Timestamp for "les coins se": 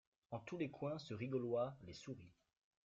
0.57-1.13